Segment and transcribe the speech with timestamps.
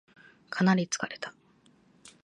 [0.49, 1.31] かなり疲れた